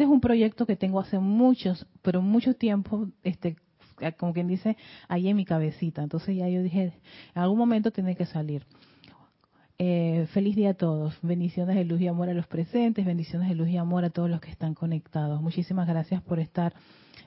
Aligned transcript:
este 0.00 0.06
es 0.06 0.14
un 0.14 0.22
proyecto 0.22 0.64
que 0.64 0.76
tengo 0.76 0.98
hace 0.98 1.18
muchos, 1.18 1.86
pero 2.00 2.22
mucho 2.22 2.54
tiempo, 2.54 3.08
este, 3.22 3.56
como 4.16 4.32
quien 4.32 4.48
dice, 4.48 4.78
ahí 5.08 5.28
en 5.28 5.36
mi 5.36 5.44
cabecita. 5.44 6.02
Entonces 6.02 6.34
ya 6.34 6.48
yo 6.48 6.62
dije, 6.62 6.94
en 7.34 7.42
algún 7.42 7.58
momento 7.58 7.90
tiene 7.90 8.16
que 8.16 8.24
salir. 8.24 8.64
Eh, 9.76 10.26
feliz 10.32 10.56
día 10.56 10.70
a 10.70 10.74
todos. 10.74 11.18
Bendiciones 11.20 11.76
de 11.76 11.84
luz 11.84 12.00
y 12.00 12.08
amor 12.08 12.30
a 12.30 12.32
los 12.32 12.46
presentes. 12.46 13.04
Bendiciones 13.04 13.50
de 13.50 13.54
luz 13.54 13.68
y 13.68 13.76
amor 13.76 14.06
a 14.06 14.08
todos 14.08 14.30
los 14.30 14.40
que 14.40 14.50
están 14.50 14.72
conectados. 14.72 15.42
Muchísimas 15.42 15.86
gracias 15.86 16.22
por 16.22 16.38
estar 16.40 16.72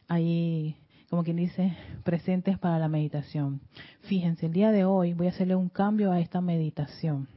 ahí, 0.07 0.75
como 1.11 1.23
quien 1.23 1.37
dice, 1.37 1.77
presentes 2.03 2.57
para 2.57 2.79
la 2.79 2.87
meditación. 2.87 3.61
Fíjense, 4.01 4.47
el 4.47 4.53
día 4.53 4.71
de 4.71 4.83
hoy 4.83 5.13
voy 5.13 5.27
a 5.27 5.29
hacerle 5.29 5.55
un 5.55 5.69
cambio 5.69 6.11
a 6.11 6.19
esta 6.19 6.41
meditación. 6.41 7.27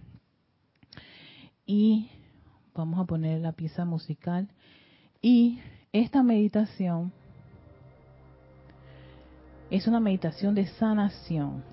Y 1.67 2.09
vamos 2.75 2.99
a 2.99 3.05
poner 3.05 3.43
la 3.43 3.53
pieza 3.53 3.85
musical. 3.85 4.49
Y 5.29 5.59
esta 5.93 6.23
meditación 6.23 7.11
es 9.73 9.89
una 9.89 9.99
meditación 9.99 10.55
de 10.55 10.69
sanación. 10.69 11.65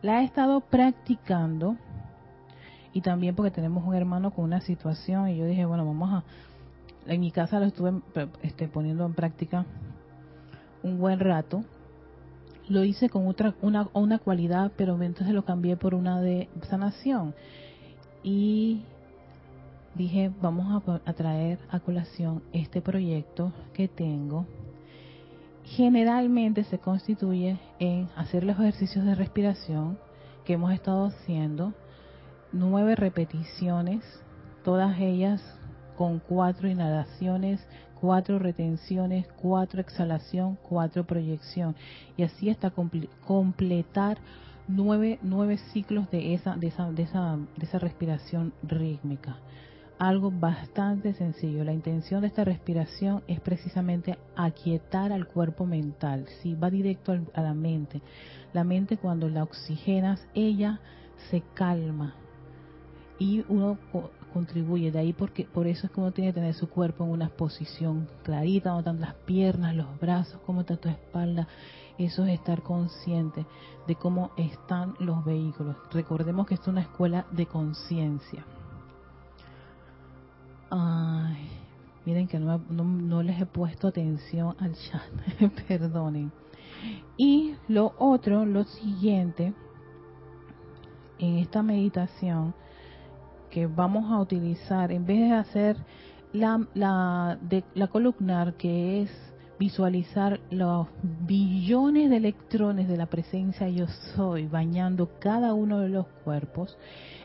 La 0.00 0.22
he 0.22 0.24
estado 0.24 0.62
practicando 0.62 1.76
y 2.94 3.02
también 3.02 3.34
porque 3.34 3.50
tenemos 3.50 3.86
un 3.86 3.94
hermano 3.94 4.30
con 4.30 4.46
una 4.46 4.62
situación 4.62 5.28
y 5.28 5.36
yo 5.36 5.44
dije, 5.44 5.66
bueno, 5.66 5.84
vamos 5.84 6.10
a... 6.10 6.24
En 7.06 7.20
mi 7.20 7.30
casa 7.30 7.60
lo 7.60 7.66
estuve 7.66 8.00
este, 8.40 8.66
poniendo 8.66 9.04
en 9.04 9.12
práctica 9.12 9.66
un 10.82 10.98
buen 10.98 11.20
rato. 11.20 11.64
Lo 12.70 12.82
hice 12.82 13.10
con 13.10 13.26
otra, 13.28 13.54
una, 13.60 13.90
una 13.92 14.18
cualidad, 14.18 14.72
pero 14.74 14.94
entonces 15.02 15.34
lo 15.34 15.44
cambié 15.44 15.76
por 15.76 15.94
una 15.94 16.22
de 16.22 16.48
sanación. 16.70 17.34
Y 18.22 18.84
dije, 19.94 20.30
vamos 20.40 20.82
a, 21.04 21.12
traer 21.12 21.58
a 21.70 21.80
colación 21.80 22.42
este 22.52 22.80
proyecto 22.80 23.52
que 23.72 23.88
tengo. 23.88 24.46
Generalmente 25.64 26.64
se 26.64 26.78
constituye 26.78 27.58
en 27.78 28.08
hacer 28.16 28.44
los 28.44 28.58
ejercicios 28.58 29.04
de 29.04 29.14
respiración 29.14 29.98
que 30.44 30.54
hemos 30.54 30.72
estado 30.72 31.06
haciendo 31.06 31.72
nueve 32.52 32.96
repeticiones, 32.96 34.02
todas 34.62 34.98
ellas 35.00 35.42
con 35.96 36.18
cuatro 36.18 36.68
inhalaciones, 36.68 37.66
cuatro 38.00 38.38
retenciones, 38.38 39.26
cuatro 39.40 39.80
exhalación, 39.80 40.58
cuatro 40.68 41.04
proyección. 41.04 41.74
Y 42.16 42.24
así 42.24 42.50
hasta 42.50 42.72
completar 43.26 44.18
nueve, 44.68 45.18
nueve 45.22 45.58
ciclos 45.72 46.10
de 46.10 46.34
esa, 46.34 46.56
de, 46.56 46.66
esa, 46.68 46.90
de, 46.90 47.02
esa, 47.02 47.38
de 47.56 47.64
esa 47.64 47.78
respiración 47.78 48.52
rítmica. 48.62 49.38
Algo 49.98 50.30
bastante 50.30 51.14
sencillo. 51.14 51.64
La 51.64 51.72
intención 51.72 52.20
de 52.20 52.26
esta 52.26 52.44
respiración 52.44 53.22
es 53.28 53.40
precisamente 53.40 54.18
aquietar 54.36 55.12
al 55.12 55.28
cuerpo 55.28 55.66
mental. 55.66 56.26
Si 56.42 56.54
va 56.54 56.70
directo 56.70 57.16
a 57.32 57.40
la 57.40 57.54
mente. 57.54 58.02
La 58.52 58.64
mente 58.64 58.96
cuando 58.96 59.28
la 59.28 59.44
oxigenas, 59.44 60.26
ella 60.34 60.80
se 61.30 61.42
calma, 61.54 62.14
y 63.18 63.44
uno 63.48 63.78
contribuye 64.32 64.90
de 64.90 64.98
ahí 64.98 65.12
porque 65.12 65.44
por 65.44 65.66
eso 65.66 65.86
es 65.86 65.92
uno 65.96 66.12
tiene 66.12 66.30
que 66.30 66.40
tener 66.40 66.54
su 66.54 66.68
cuerpo 66.68 67.04
en 67.04 67.10
una 67.10 67.28
posición 67.28 68.08
clarita, 68.24 68.70
donde 68.70 68.90
están 68.90 69.00
las 69.00 69.14
piernas, 69.24 69.76
los 69.76 69.98
brazos, 70.00 70.40
cómo 70.44 70.62
está 70.62 70.76
tu 70.76 70.88
espalda. 70.88 71.46
Eso 71.96 72.24
es 72.24 72.34
estar 72.34 72.62
consciente 72.62 73.46
de 73.86 73.94
cómo 73.94 74.32
están 74.36 74.94
los 74.98 75.24
vehículos. 75.24 75.76
Recordemos 75.92 76.46
que 76.46 76.54
es 76.54 76.66
una 76.66 76.80
escuela 76.80 77.26
de 77.30 77.46
conciencia. 77.46 78.44
Ay, 80.70 81.48
miren 82.04 82.26
que 82.26 82.38
no, 82.38 82.58
no 82.68 83.22
les 83.22 83.40
he 83.40 83.46
puesto 83.46 83.88
atención 83.88 84.54
al 84.58 84.74
chat, 84.74 85.02
perdonen. 85.68 86.32
Y 87.16 87.54
lo 87.68 87.94
otro, 87.98 88.44
lo 88.44 88.64
siguiente, 88.64 89.54
en 91.18 91.38
esta 91.38 91.62
meditación, 91.62 92.54
que 93.50 93.66
vamos 93.66 94.10
a 94.10 94.18
utilizar, 94.18 94.90
en 94.90 95.06
vez 95.06 95.20
de 95.20 95.32
hacer 95.32 95.76
la, 96.32 96.66
la, 96.74 97.38
de, 97.40 97.62
la 97.74 97.86
columnar, 97.86 98.54
que 98.54 99.02
es 99.02 99.10
visualizar 99.58 100.40
los 100.50 100.88
billones 101.02 102.10
de 102.10 102.16
electrones 102.16 102.88
de 102.88 102.96
la 102.96 103.06
presencia 103.06 103.68
yo 103.68 103.86
soy 104.16 104.48
bañando 104.48 105.08
cada 105.20 105.54
uno 105.54 105.78
de 105.78 105.88
los 105.88 106.06
cuerpos, 106.24 106.76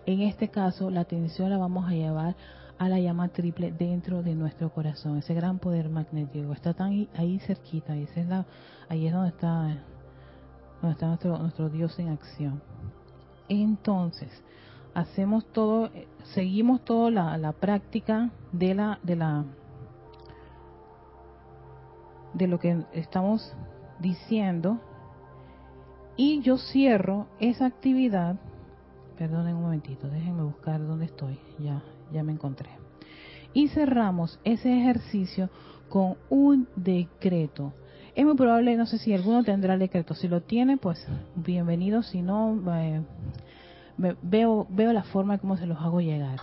en 0.05 0.21
este 0.21 0.49
caso 0.49 0.91
la 0.91 1.01
atención 1.01 1.49
la 1.49 1.57
vamos 1.57 1.89
a 1.89 1.93
llevar 1.93 2.35
a 2.79 2.87
la 2.87 2.97
llama 2.97 3.27
triple 3.27 3.73
dentro 3.73 4.23
de 4.23 4.33
nuestro 4.35 4.69
corazón, 4.69 5.17
ese 5.17 5.33
gran 5.33 5.59
poder 5.59 5.89
magnético, 5.89 6.53
está 6.53 6.73
tan 6.73 7.09
ahí 7.13 7.39
cerquita, 7.39 7.95
esa 7.97 8.21
es 8.21 8.27
la, 8.27 8.45
ahí 8.87 9.05
es 9.05 9.13
donde 9.13 9.29
está, 9.29 9.83
donde 10.81 10.93
está 10.93 11.07
nuestro, 11.07 11.37
nuestro 11.37 11.69
Dios 11.69 11.99
en 11.99 12.07
acción. 12.07 12.61
Entonces, 13.49 14.29
hacemos 14.93 15.45
todo, 15.51 15.89
seguimos 16.33 16.85
toda 16.85 17.11
la, 17.11 17.37
la, 17.37 17.51
práctica 17.51 18.31
de 18.53 18.73
la, 18.73 18.97
de 19.03 19.15
la, 19.17 19.43
de 22.33 22.47
lo 22.47 22.59
que 22.59 22.85
estamos 22.93 23.53
diciendo. 23.99 24.79
Y 26.15 26.41
yo 26.41 26.57
cierro 26.57 27.27
esa 27.41 27.65
actividad, 27.65 28.37
perdonen 29.17 29.55
un 29.55 29.63
momentito, 29.63 30.07
déjenme 30.07 30.43
buscar 30.43 30.79
dónde 30.79 31.05
estoy, 31.05 31.37
ya, 31.59 31.83
ya 32.11 32.23
me 32.23 32.31
encontré. 32.31 32.69
Y 33.53 33.69
cerramos 33.69 34.39
ese 34.43 34.77
ejercicio 34.77 35.49
con 35.89 36.15
un 36.29 36.67
decreto. 36.75 37.73
Es 38.15 38.25
muy 38.25 38.35
probable, 38.35 38.75
no 38.75 38.85
sé 38.85 38.97
si 38.97 39.13
alguno 39.13 39.43
tendrá 39.43 39.73
el 39.73 39.79
decreto. 39.79 40.13
Si 40.13 40.27
lo 40.27 40.41
tiene, 40.41 40.77
pues 40.77 41.05
bienvenido. 41.35 42.03
Si 42.03 42.21
no, 42.21 42.61
eh, 42.75 43.01
veo, 44.21 44.67
veo 44.69 44.93
la 44.93 45.03
forma 45.03 45.33
de 45.33 45.39
cómo 45.39 45.57
se 45.57 45.65
los 45.65 45.79
hago 45.79 46.01
llegar. 46.01 46.39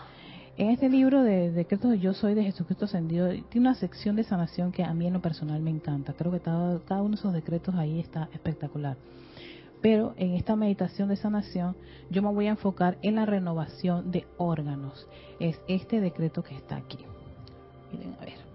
En 0.58 0.70
este 0.70 0.88
libro 0.88 1.22
de 1.22 1.50
decretos 1.50 2.00
Yo 2.00 2.14
Soy 2.14 2.32
de 2.32 2.42
Jesucristo 2.42 2.86
Ascendido, 2.86 3.28
tiene 3.50 3.68
una 3.68 3.74
sección 3.74 4.16
de 4.16 4.24
sanación 4.24 4.72
que 4.72 4.84
a 4.84 4.94
mí 4.94 5.06
en 5.06 5.12
lo 5.12 5.20
personal 5.20 5.60
me 5.60 5.70
encanta. 5.70 6.14
Creo 6.14 6.32
que 6.32 6.40
cada 6.40 7.02
uno 7.02 7.10
de 7.10 7.16
esos 7.16 7.34
decretos 7.34 7.74
ahí 7.74 8.00
está 8.00 8.30
espectacular. 8.32 8.96
Pero 9.82 10.14
en 10.16 10.34
esta 10.34 10.56
meditación 10.56 11.08
de 11.08 11.16
sanación 11.16 11.76
yo 12.10 12.22
me 12.22 12.32
voy 12.32 12.46
a 12.46 12.50
enfocar 12.50 12.98
en 13.02 13.16
la 13.16 13.26
renovación 13.26 14.10
de 14.10 14.26
órganos. 14.38 15.08
Es 15.38 15.60
este 15.68 16.00
decreto 16.00 16.42
que 16.42 16.56
está 16.56 16.76
aquí. 16.76 16.98
Miren, 17.92 18.14
a 18.20 18.24
ver. 18.24 18.46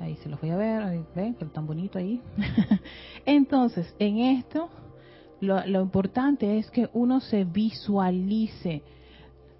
Ahí 0.00 0.16
se 0.16 0.28
los 0.28 0.40
voy 0.40 0.50
a 0.50 0.56
ver. 0.56 1.00
¿Ven? 1.14 1.34
Tan 1.34 1.66
bonito 1.66 1.98
ahí. 1.98 2.22
Entonces, 3.26 3.94
en 3.98 4.18
esto 4.18 4.70
lo, 5.40 5.80
importante 5.80 6.58
es 6.58 6.70
que 6.70 6.88
uno 6.92 7.20
se 7.20 7.44
visualice. 7.44 8.82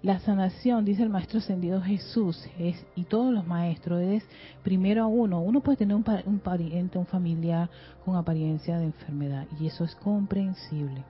La 0.03 0.19
sanación, 0.19 0.83
dice 0.83 1.03
el 1.03 1.09
Maestro 1.09 1.37
Ascendido 1.37 1.79
Jesús, 1.79 2.49
es, 2.57 2.83
y 2.95 3.03
todos 3.03 3.31
los 3.31 3.45
maestros, 3.45 4.01
es 4.01 4.23
primero 4.63 5.03
a 5.03 5.07
uno. 5.07 5.41
Uno 5.41 5.61
puede 5.61 5.77
tener 5.77 5.95
un, 5.95 6.03
un 6.25 6.39
pariente, 6.39 6.97
un 6.97 7.05
familiar 7.05 7.69
con 8.03 8.15
apariencia 8.15 8.79
de 8.79 8.85
enfermedad, 8.85 9.45
y 9.59 9.67
eso 9.67 9.83
es 9.83 9.93
comprensible. 9.95 11.03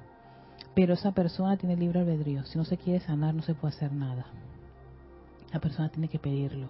Pero 0.75 0.93
esa 0.93 1.13
persona 1.13 1.55
tiene 1.55 1.77
libre 1.77 2.01
albedrío. 2.01 2.43
Si 2.43 2.57
no 2.57 2.65
se 2.65 2.77
quiere 2.77 2.99
sanar, 2.99 3.33
no 3.33 3.43
se 3.43 3.55
puede 3.55 3.75
hacer 3.75 3.93
nada. 3.93 4.25
La 5.53 5.61
persona 5.61 5.87
tiene 5.89 6.09
que 6.09 6.19
pedirlo. 6.19 6.67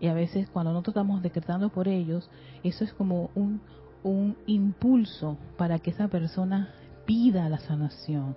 Y 0.00 0.06
a 0.06 0.14
veces 0.14 0.48
cuando 0.48 0.72
nosotros 0.72 0.96
estamos 0.96 1.22
decretando 1.22 1.68
por 1.68 1.88
ellos, 1.88 2.30
eso 2.62 2.84
es 2.84 2.92
como 2.94 3.30
un, 3.34 3.60
un 4.02 4.34
impulso 4.46 5.36
para 5.58 5.78
que 5.78 5.90
esa 5.90 6.08
persona 6.08 6.70
pida 7.04 7.50
la 7.50 7.58
sanación, 7.58 8.34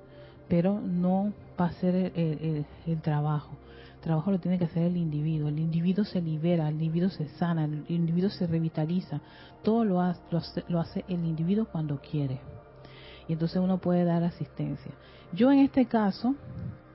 pero 0.47 0.79
no 0.79 1.33
va 1.59 1.65
a 1.65 1.69
hacer 1.69 2.11
el, 2.15 3.01
trabajo. 3.01 3.51
El 3.95 4.01
trabajo 4.01 4.31
lo 4.31 4.39
tiene 4.39 4.57
que 4.57 4.65
hacer 4.65 4.83
el 4.83 4.97
individuo. 4.97 5.49
El 5.49 5.59
individuo 5.59 6.05
se 6.05 6.21
libera, 6.21 6.67
el 6.67 6.75
individuo 6.75 7.09
se 7.09 7.27
sana, 7.29 7.65
el 7.65 7.85
individuo 7.87 8.29
se 8.29 8.47
revitaliza. 8.47 9.21
Todo 9.63 9.85
lo 9.85 10.01
hace, 10.01 10.21
lo 10.67 10.79
hace, 10.79 11.05
el 11.07 11.25
individuo 11.25 11.65
cuando 11.71 11.99
quiere. 11.99 12.39
Y 13.27 13.33
entonces 13.33 13.61
uno 13.61 13.77
puede 13.77 14.03
dar 14.03 14.23
asistencia. 14.23 14.91
Yo 15.31 15.51
en 15.51 15.59
este 15.59 15.85
caso, 15.85 16.35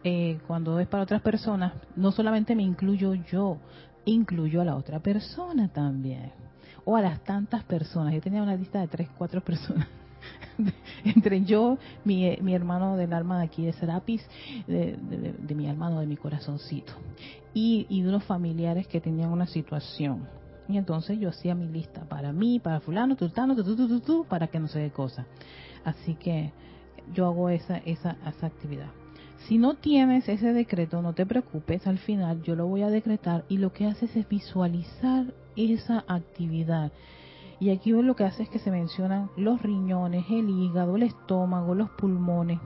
eh, 0.05 0.39
cuando 0.47 0.79
es 0.79 0.87
para 0.87 1.03
otras 1.03 1.23
personas, 1.23 1.73
no 1.97 2.13
solamente 2.13 2.55
me 2.55 2.63
incluyo 2.63 3.15
yo, 3.15 3.57
incluyo 4.05 4.61
a 4.61 4.65
la 4.65 4.77
otra 4.77 5.01
persona 5.01 5.69
también. 5.69 6.33
O 6.85 6.97
a 6.97 7.01
las 7.01 7.23
tantas 7.25 7.65
personas. 7.65 8.15
Yo 8.15 8.21
tenía 8.21 8.43
una 8.43 8.57
lista 8.57 8.81
de 8.81 8.89
tres, 8.89 9.09
cuatro 9.17 9.41
personas 9.41 9.89
entre 11.05 11.45
yo, 11.45 11.79
mi, 12.05 12.37
mi, 12.41 12.55
hermano 12.55 12.97
del 12.97 13.13
alma 13.13 13.39
de 13.39 13.45
aquí 13.45 13.65
de 13.65 13.73
Serapis, 13.73 14.27
de, 14.67 14.97
mi 15.55 15.69
hermano 15.69 16.01
de 16.01 16.07
mi 16.07 16.17
corazoncito, 16.17 16.93
y, 17.55 17.87
y 17.89 18.03
de 18.03 18.09
unos 18.09 18.25
familiares 18.25 18.87
que 18.87 19.01
tenían 19.01 19.31
una 19.31 19.47
situación. 19.47 20.27
Y 20.69 20.77
entonces 20.77 21.19
yo 21.19 21.31
hacía 21.31 21.55
mi 21.55 21.67
lista 21.67 22.03
para 22.03 22.33
mí, 22.33 22.61
para 22.61 22.81
fulano, 22.81 23.17
tutano, 23.17 23.57
tu, 23.57 24.27
para 24.29 24.49
que 24.49 24.61
no 24.61 24.69
se 24.69 24.79
dé 24.79 24.91
cosa. 24.91 25.27
Así 25.85 26.15
que 26.15 26.53
yo 27.15 27.27
hago 27.27 27.49
esa, 27.49 27.79
esa, 27.79 28.17
esa 28.27 28.47
actividad. 28.47 28.91
Si 29.47 29.57
no 29.57 29.75
tienes 29.75 30.29
ese 30.29 30.53
decreto, 30.53 31.01
no 31.01 31.15
te 31.15 31.25
preocupes, 31.25 31.87
al 31.87 31.99
final 31.99 32.43
yo 32.43 32.55
lo 32.55 32.67
voy 32.67 32.83
a 32.83 32.91
decretar 32.91 33.45
y 33.49 33.57
lo 33.59 33.73
que 33.73 33.87
haces 33.87 34.15
es 34.15 34.29
visualizar 34.29 35.27
esa 35.57 36.05
actividad. 36.07 36.93
Y 37.61 37.71
aquí 37.71 37.91
lo 37.91 38.15
que 38.15 38.25
hace 38.25 38.45
es 38.45 38.49
que 38.49 38.59
se 38.59 38.71
mencionan 38.71 39.31
los 39.37 39.61
riñones, 39.63 40.27
el 40.31 40.49
hígado, 40.49 40.97
el 40.97 41.03
estómago, 41.03 41.75
los 41.75 41.91
pulmones 41.91 42.61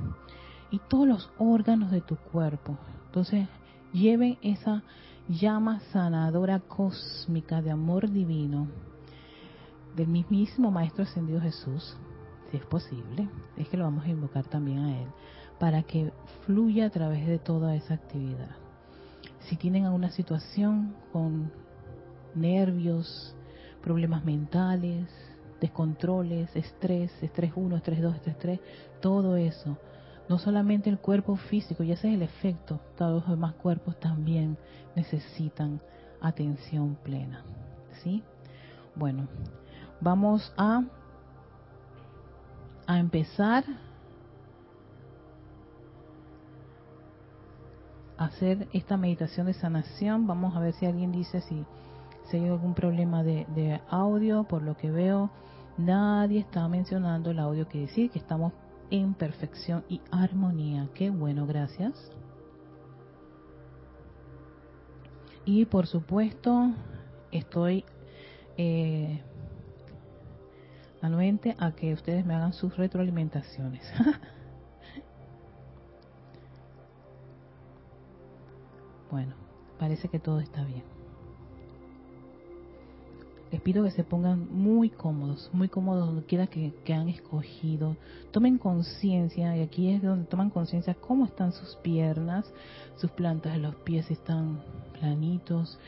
y 0.70 0.78
todos 0.88 1.06
los 1.06 1.30
órganos 1.38 1.90
de 1.90 2.00
tu 2.02 2.16
cuerpo. 2.16 2.76
Entonces, 3.06 3.48
lleven 3.92 4.38
esa 4.42 4.82
llama 5.28 5.80
sanadora 5.92 6.60
cósmica 6.60 7.62
de 7.62 7.70
amor 7.70 8.10
divino 8.10 8.68
del 9.96 10.08
mismísimo 10.08 10.70
Maestro 10.70 11.04
Ascendido 11.04 11.40
Jesús, 11.40 11.96
si 12.50 12.56
es 12.56 12.64
posible, 12.66 13.28
es 13.56 13.68
que 13.68 13.76
lo 13.76 13.84
vamos 13.84 14.04
a 14.04 14.08
invocar 14.08 14.44
también 14.44 14.78
a 14.78 15.00
Él, 15.00 15.08
para 15.58 15.82
que 15.82 16.12
fluya 16.44 16.86
a 16.86 16.90
través 16.90 17.26
de 17.26 17.38
toda 17.38 17.74
esa 17.74 17.94
actividad. 17.94 18.56
Si 19.40 19.56
tienen 19.56 19.84
alguna 19.84 20.10
situación 20.10 20.94
con 21.12 21.52
nervios, 22.34 23.34
problemas 23.82 24.24
mentales, 24.24 25.08
descontroles, 25.60 26.54
estrés, 26.56 27.12
estrés 27.22 27.52
1, 27.54 27.76
estrés 27.76 28.02
2, 28.02 28.16
estrés 28.16 28.38
3, 28.38 28.60
todo 29.00 29.36
eso, 29.36 29.76
no 30.28 30.38
solamente 30.38 30.88
el 30.90 30.98
cuerpo 30.98 31.36
físico, 31.36 31.82
y 31.82 31.92
ese 31.92 32.08
es 32.08 32.14
el 32.14 32.22
efecto, 32.22 32.80
todos 32.96 33.22
los 33.22 33.28
demás 33.28 33.54
cuerpos 33.54 33.98
también 34.00 34.56
necesitan 34.96 35.80
atención 36.20 36.96
plena. 37.02 37.42
¿Sí? 38.02 38.22
Bueno, 38.94 39.28
vamos 40.00 40.52
a, 40.56 40.82
a 42.86 42.98
empezar 42.98 43.64
a 48.16 48.24
hacer 48.24 48.68
esta 48.72 48.96
meditación 48.96 49.46
de 49.46 49.54
sanación. 49.54 50.26
Vamos 50.26 50.56
a 50.56 50.60
ver 50.60 50.74
si 50.74 50.86
alguien 50.86 51.12
dice 51.12 51.40
si, 51.40 51.64
si 52.32 52.38
hay 52.38 52.48
algún 52.48 52.74
problema 52.74 53.22
de, 53.22 53.80
audio. 53.88 54.42
Por 54.44 54.62
lo 54.62 54.76
que 54.76 54.90
veo, 54.90 55.30
nadie 55.76 56.40
está 56.40 56.66
mencionando 56.66 57.30
el 57.30 57.38
audio 57.38 57.68
que 57.68 57.80
decir 57.80 58.10
que 58.10 58.18
estamos 58.18 58.54
en 58.90 59.14
perfección 59.14 59.84
y 59.88 60.00
armonía. 60.10 60.88
Qué 60.94 61.10
bueno, 61.10 61.46
gracias. 61.46 61.92
Y 65.44 65.66
por 65.66 65.86
supuesto, 65.86 66.72
estoy 67.30 67.84
eh, 68.56 69.22
anuente 71.02 71.54
a 71.58 71.72
que 71.72 71.92
ustedes 71.92 72.24
me 72.24 72.34
hagan 72.34 72.54
sus 72.54 72.76
retroalimentaciones. 72.76 73.82
bueno, 79.10 79.34
parece 79.78 80.08
que 80.08 80.18
todo 80.18 80.40
está 80.40 80.64
bien 80.64 81.01
les 83.52 83.60
pido 83.60 83.84
que 83.84 83.90
se 83.90 84.02
pongan 84.02 84.48
muy 84.50 84.88
cómodos, 84.88 85.50
muy 85.52 85.68
cómodos 85.68 86.06
donde 86.06 86.24
quiera 86.24 86.46
que, 86.46 86.72
han 86.94 87.10
escogido. 87.10 87.96
Tomen 88.30 88.56
conciencia, 88.56 89.54
y 89.54 89.60
aquí 89.60 89.90
es 89.90 90.02
donde 90.02 90.24
toman 90.24 90.48
conciencia 90.48 90.94
cómo 90.94 91.26
están 91.26 91.52
sus 91.52 91.76
piernas, 91.76 92.50
sus 92.96 93.10
plantas 93.10 93.58
los 93.58 93.74
pies 93.76 94.10
están 94.10 94.62
planitos, 94.98 95.78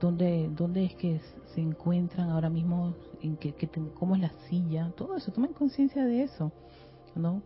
dónde, 0.00 0.48
dónde 0.56 0.84
es 0.84 0.94
que 0.94 1.20
se 1.52 1.60
encuentran 1.60 2.30
ahora 2.30 2.48
mismo, 2.48 2.94
en 3.20 3.36
que, 3.36 3.52
cómo 3.98 4.14
es 4.14 4.20
la 4.20 4.32
silla, 4.48 4.92
todo 4.96 5.16
eso, 5.16 5.32
tomen 5.32 5.52
conciencia 5.52 6.04
de 6.04 6.22
eso, 6.22 6.52
¿no? 7.16 7.42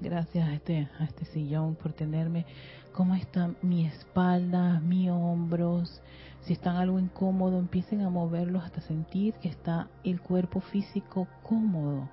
Gracias 0.00 0.48
a 0.48 0.54
este, 0.54 0.88
a 0.98 1.04
este 1.04 1.24
sillón 1.26 1.74
por 1.74 1.92
tenerme. 1.92 2.44
¿Cómo 2.92 3.14
está 3.14 3.50
mi 3.62 3.86
espalda, 3.86 4.80
mis 4.80 5.10
hombros? 5.10 6.00
Si 6.42 6.52
están 6.52 6.76
algo 6.76 6.98
incómodo, 6.98 7.58
empiecen 7.58 8.02
a 8.02 8.10
moverlos 8.10 8.64
hasta 8.64 8.80
sentir 8.80 9.34
que 9.34 9.48
está 9.48 9.88
el 10.04 10.20
cuerpo 10.20 10.60
físico 10.60 11.26
cómodo. 11.42 12.08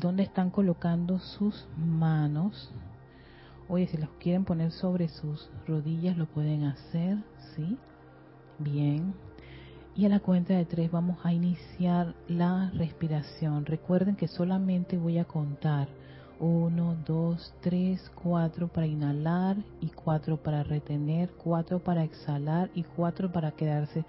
¿Dónde 0.00 0.22
están 0.22 0.50
colocando 0.50 1.18
sus 1.18 1.66
manos? 1.76 2.72
Oye, 3.68 3.86
si 3.88 3.96
los 3.96 4.10
quieren 4.20 4.44
poner 4.44 4.72
sobre 4.72 5.08
sus 5.08 5.50
rodillas, 5.66 6.16
lo 6.16 6.26
pueden 6.26 6.64
hacer, 6.64 7.18
¿sí? 7.54 7.76
Bien. 8.58 9.14
Y 9.94 10.06
a 10.06 10.08
la 10.08 10.20
cuenta 10.20 10.54
de 10.54 10.64
tres 10.64 10.90
vamos 10.90 11.18
a 11.24 11.32
iniciar 11.32 12.14
la 12.26 12.70
respiración. 12.70 13.66
Recuerden 13.66 14.16
que 14.16 14.28
solamente 14.28 14.96
voy 14.96 15.18
a 15.18 15.24
contar 15.24 15.88
1, 16.40 16.96
2, 17.06 17.54
3, 17.60 18.12
4 18.14 18.68
para 18.68 18.86
inhalar 18.86 19.56
y 19.80 19.88
4 19.88 20.36
para 20.42 20.62
retener, 20.62 21.30
4 21.32 21.78
para 21.78 22.04
exhalar 22.04 22.70
y 22.74 22.82
4 22.82 23.32
para 23.32 23.52
quedarse 23.52 24.04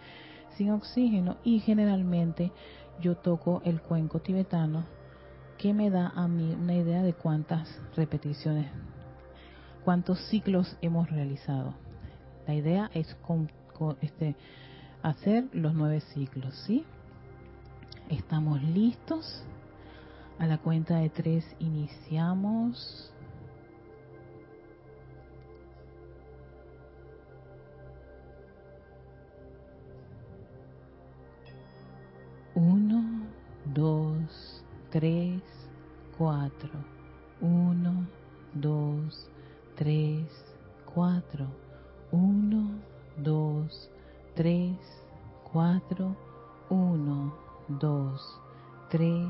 sin 0.57 0.71
oxígeno. 0.71 1.37
Y 1.43 1.59
generalmente 1.59 2.51
yo 3.01 3.15
toco 3.15 3.61
el 3.65 3.81
cuenco 3.81 4.19
tibetano 4.19 4.85
que 5.57 5.73
me 5.73 5.89
da 5.89 6.11
a 6.15 6.27
mí 6.27 6.55
una 6.59 6.75
idea 6.75 7.03
de 7.03 7.13
cuántas 7.13 7.69
repeticiones, 7.95 8.67
cuántos 9.83 10.19
ciclos 10.29 10.77
hemos 10.81 11.09
realizado. 11.09 11.73
La 12.47 12.53
idea 12.53 12.89
es 12.93 13.15
este, 14.01 14.35
hacer 15.01 15.45
los 15.53 15.73
nueve 15.73 16.01
ciclos, 16.13 16.53
¿sí? 16.65 16.85
Estamos 18.09 18.61
listos. 18.61 19.45
A 20.39 20.47
la 20.47 20.57
cuenta 20.57 20.97
de 20.97 21.09
tres 21.09 21.45
iniciamos. 21.59 23.13
Uno, 32.55 33.27
dos, 33.73 34.63
tres, 34.89 35.41
cuatro. 36.17 36.69
Uno, 37.39 38.05
dos, 38.53 39.29
tres, 39.75 40.27
cuatro. 40.93 41.47
Uno, 42.11 42.69
dos, 43.17 43.89
tres, 44.35 44.77
cuatro. 45.51 46.15
Uno, 46.69 47.33
dos, 47.67 48.39
tres, 48.89 49.29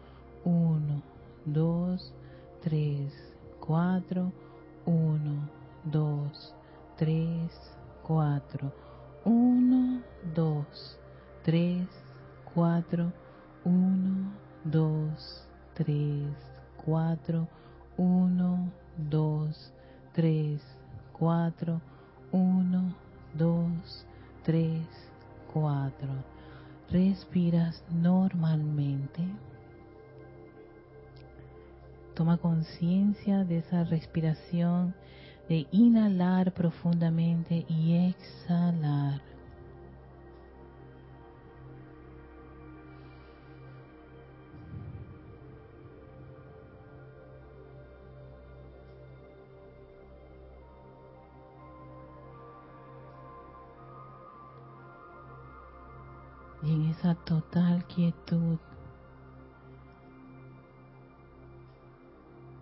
Y 56.63 56.73
en 56.73 56.85
esa 56.85 57.15
total 57.15 57.85
quietud 57.87 58.57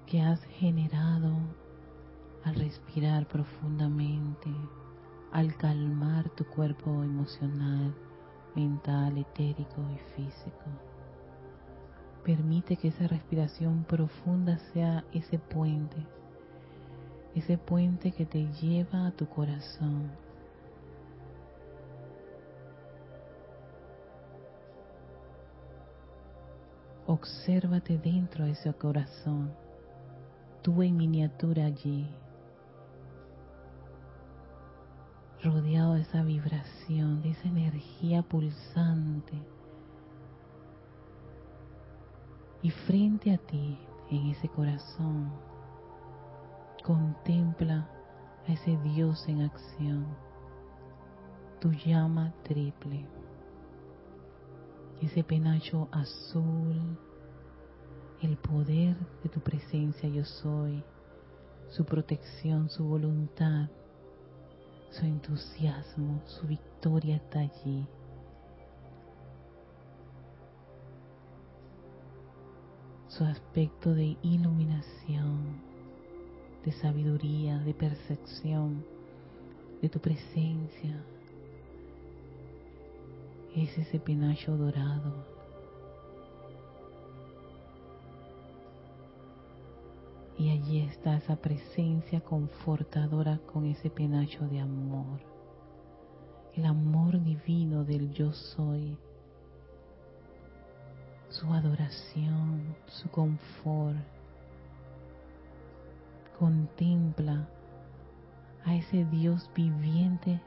que 0.06 0.22
has 0.22 0.44
generado 0.46 1.34
al 2.44 2.56
respirar 2.56 3.28
profundamente, 3.28 4.50
al 5.32 5.56
calmar 5.58 6.30
tu 6.30 6.46
cuerpo 6.46 7.04
emocional, 7.04 7.94
mental, 8.56 9.18
etérico 9.18 9.82
y 9.94 9.98
físico. 10.16 10.66
Permite 12.24 12.78
que 12.78 12.88
esa 12.88 13.08
respiración 13.08 13.84
profunda 13.84 14.58
sea 14.74 15.04
ese 15.12 15.38
puente, 15.40 16.08
ese 17.36 17.58
puente 17.58 18.12
que 18.12 18.26
te 18.26 18.52
lleva 18.54 19.08
a 19.08 19.12
tu 19.12 19.28
corazón. 19.28 20.12
Obsérvate 27.12 27.98
dentro 27.98 28.46
de 28.46 28.52
ese 28.52 28.72
corazón. 28.72 29.52
Tú 30.62 30.84
en 30.84 30.96
miniatura 30.96 31.66
allí, 31.66 32.08
rodeado 35.42 35.96
de 35.96 36.02
esa 36.02 36.22
vibración, 36.22 37.24
de 37.24 37.32
esa 37.32 37.48
energía 37.48 38.22
pulsante. 38.22 39.34
Y 42.62 42.70
frente 42.70 43.34
a 43.34 43.40
ti, 43.40 43.80
en 44.12 44.28
ese 44.28 44.48
corazón, 44.48 45.32
contempla 46.84 47.90
a 48.48 48.52
ese 48.52 48.78
Dios 48.84 49.28
en 49.28 49.42
acción, 49.42 50.06
tu 51.60 51.72
llama 51.72 52.32
triple, 52.44 53.04
ese 55.02 55.24
penacho 55.24 55.88
azul, 55.92 56.98
el 58.22 58.38
poder 58.38 58.98
de 59.24 59.30
tu 59.30 59.40
presencia 59.40 60.10
yo 60.10 60.26
soy, 60.26 60.84
su 61.70 61.86
protección, 61.86 62.70
su 62.70 62.84
voluntad, 62.84 63.70
su 64.92 65.06
entusiasmo, 65.06 66.22
su 66.26 66.48
victoria 66.48 67.18
está 67.18 67.40
allí. 67.40 67.86
Su 73.08 73.24
aspecto 73.24 73.94
de 73.94 74.18
iluminación, 74.22 75.62
de 76.66 76.72
sabiduría, 76.74 77.60
de 77.60 77.74
percepción, 77.74 78.84
de 79.82 79.90
tu 79.90 80.00
presencia. 80.00 81.04
Es 83.56 83.78
ese 83.78 84.00
penacho 84.00 84.56
dorado 84.56 85.40
Y 90.40 90.52
allí 90.52 90.80
está 90.80 91.18
esa 91.18 91.36
presencia 91.36 92.22
confortadora 92.22 93.42
con 93.52 93.66
ese 93.66 93.90
penacho 93.90 94.48
de 94.48 94.62
amor. 94.62 95.20
El 96.56 96.66
amor 96.66 97.22
divino 97.22 97.84
del 97.84 98.14
yo 98.14 98.32
soy. 98.32 98.98
Su 101.28 101.54
adoración, 101.54 102.74
su 102.88 103.10
confort. 103.10 103.98
Contempla 106.40 107.50
a 108.64 108.76
ese 108.76 109.04
Dios 109.04 109.50
viviente 109.54 110.40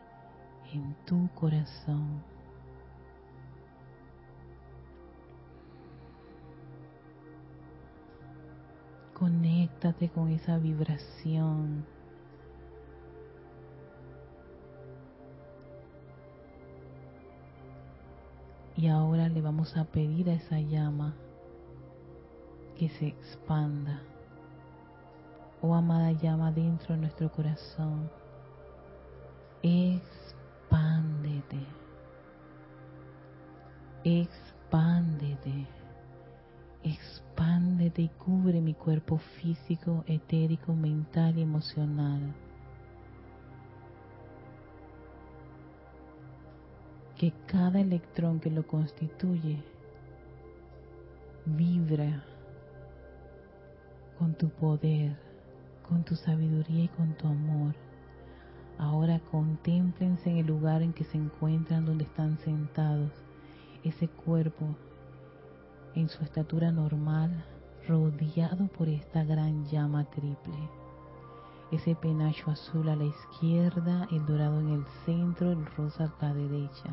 en 0.72 0.96
tu 1.04 1.28
corazón. 1.34 2.31
Conéctate 9.22 10.08
con 10.08 10.32
esa 10.32 10.58
vibración. 10.58 11.86
Y 18.76 18.88
ahora 18.88 19.28
le 19.28 19.40
vamos 19.40 19.76
a 19.76 19.84
pedir 19.84 20.28
a 20.28 20.32
esa 20.32 20.58
llama 20.58 21.14
que 22.76 22.88
se 22.88 23.06
expanda. 23.06 24.02
Oh 25.60 25.76
amada 25.76 26.10
llama 26.10 26.50
dentro 26.50 26.96
de 26.96 27.02
nuestro 27.02 27.30
corazón, 27.30 28.10
expándete. 29.62 31.64
Expándete 34.02 34.51
y 38.02 38.08
cubre 38.08 38.60
mi 38.60 38.74
cuerpo 38.74 39.18
físico, 39.18 40.02
etérico, 40.08 40.74
mental 40.74 41.38
y 41.38 41.42
emocional. 41.42 42.34
Que 47.16 47.32
cada 47.46 47.80
electrón 47.80 48.40
que 48.40 48.50
lo 48.50 48.66
constituye 48.66 49.62
vibra 51.46 52.24
con 54.18 54.34
tu 54.34 54.48
poder, 54.50 55.16
con 55.88 56.02
tu 56.02 56.16
sabiduría 56.16 56.84
y 56.84 56.88
con 56.88 57.14
tu 57.14 57.28
amor. 57.28 57.74
Ahora 58.78 59.20
contémplense 59.30 60.28
en 60.28 60.38
el 60.38 60.46
lugar 60.46 60.82
en 60.82 60.92
que 60.92 61.04
se 61.04 61.18
encuentran 61.18 61.84
donde 61.84 62.04
están 62.04 62.38
sentados, 62.38 63.12
ese 63.84 64.08
cuerpo 64.08 64.74
en 65.94 66.08
su 66.08 66.24
estatura 66.24 66.72
normal, 66.72 67.44
rodeado 67.86 68.68
por 68.68 68.88
esta 68.88 69.24
gran 69.24 69.64
llama 69.66 70.04
triple. 70.04 70.68
Ese 71.70 71.94
penacho 71.94 72.50
azul 72.50 72.88
a 72.88 72.96
la 72.96 73.04
izquierda, 73.04 74.06
el 74.10 74.26
dorado 74.26 74.60
en 74.60 74.68
el 74.70 74.84
centro, 75.06 75.52
el 75.52 75.64
rosa 75.64 76.12
a 76.20 76.26
la 76.26 76.34
derecha. 76.34 76.90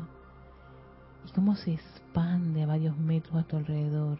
Y 1.26 1.32
cómo 1.32 1.54
se 1.54 1.74
expande 1.74 2.62
a 2.62 2.66
varios 2.66 2.96
metros 2.96 3.36
a 3.36 3.46
tu 3.46 3.56
alrededor. 3.56 4.18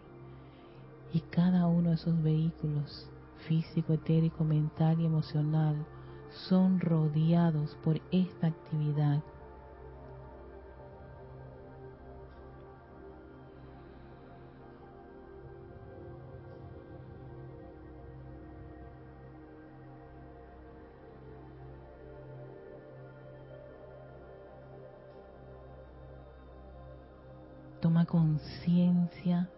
Y 1.13 1.21
cada 1.21 1.67
uno 1.67 1.89
de 1.89 1.95
esos 1.95 2.23
vehículos, 2.23 3.09
físico, 3.49 3.95
etérico, 3.95 4.45
mental 4.45 5.01
y 5.01 5.07
emocional, 5.07 5.87
son 6.49 6.79
rodeados 6.79 7.77
por 7.83 8.01
esta 8.13 8.49
actividad 8.49 9.23
Toma 27.81 28.05
conciencia 28.05 29.49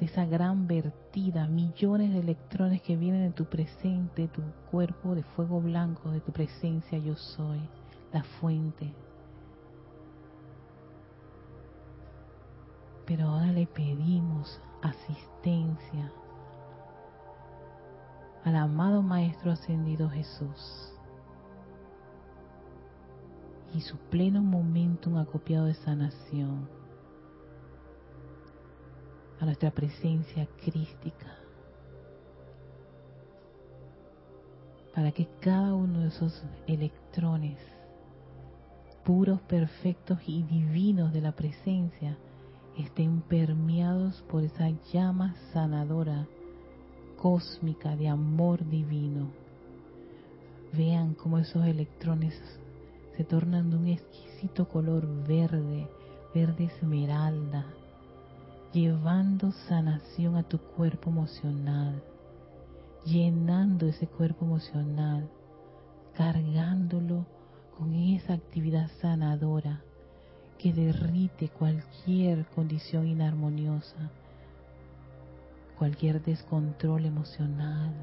de 0.00 0.06
esa 0.06 0.24
gran 0.24 0.66
vertida, 0.66 1.46
millones 1.48 2.12
de 2.12 2.20
electrones 2.20 2.80
que 2.82 2.96
vienen 2.96 3.28
de 3.28 3.32
tu 3.32 3.44
presente, 3.44 4.28
tu 4.28 4.42
cuerpo 4.70 5.14
de 5.14 5.22
fuego 5.22 5.60
blanco, 5.60 6.10
de 6.10 6.20
tu 6.20 6.32
presencia 6.32 6.98
yo 6.98 7.16
soy, 7.16 7.60
la 8.12 8.22
fuente. 8.22 8.94
Pero 13.06 13.28
ahora 13.28 13.52
le 13.52 13.66
pedimos 13.66 14.60
asistencia 14.82 16.12
al 18.44 18.56
amado 18.56 19.02
Maestro 19.02 19.50
Ascendido 19.50 20.08
Jesús 20.08 20.92
y 23.74 23.80
su 23.80 23.96
pleno 23.96 24.42
momentum 24.42 25.18
acopiado 25.18 25.66
de 25.66 25.74
sanación 25.74 26.77
a 29.40 29.44
nuestra 29.44 29.70
presencia 29.70 30.48
crística 30.64 31.38
para 34.94 35.12
que 35.12 35.28
cada 35.40 35.74
uno 35.74 36.00
de 36.00 36.08
esos 36.08 36.42
electrones 36.66 37.58
puros, 39.04 39.40
perfectos 39.42 40.18
y 40.26 40.42
divinos 40.42 41.12
de 41.12 41.20
la 41.20 41.32
presencia 41.32 42.18
estén 42.76 43.20
permeados 43.22 44.22
por 44.28 44.42
esa 44.42 44.70
llama 44.92 45.34
sanadora 45.52 46.26
cósmica 47.16 47.96
de 47.96 48.08
amor 48.08 48.68
divino. 48.68 49.30
Vean 50.72 51.14
cómo 51.14 51.38
esos 51.38 51.64
electrones 51.64 52.34
se 53.16 53.24
tornan 53.24 53.70
de 53.70 53.76
un 53.76 53.86
exquisito 53.88 54.68
color 54.68 55.06
verde, 55.26 55.88
verde 56.34 56.64
esmeralda, 56.64 57.66
llevando 58.72 59.50
sanación 59.52 60.36
a 60.36 60.42
tu 60.42 60.58
cuerpo 60.58 61.10
emocional, 61.10 62.02
llenando 63.04 63.86
ese 63.86 64.06
cuerpo 64.06 64.44
emocional, 64.44 65.28
cargándolo 66.14 67.24
con 67.76 67.94
esa 67.94 68.34
actividad 68.34 68.90
sanadora 69.00 69.82
que 70.58 70.72
derrite 70.72 71.48
cualquier 71.48 72.44
condición 72.46 73.06
inarmoniosa, 73.06 74.10
cualquier 75.78 76.22
descontrol 76.22 77.06
emocional. 77.06 77.94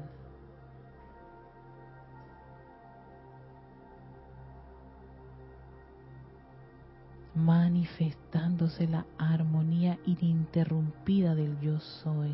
Manifestándose 7.36 8.88
la 8.88 9.04
armonía 9.18 9.98
ininterrumpida 10.06 11.34
del 11.34 11.60
yo 11.60 11.78
soy. 11.78 12.32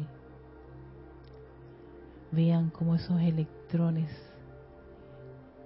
Vean 2.30 2.70
cómo 2.70 2.94
esos 2.94 3.20
electrones 3.20 4.10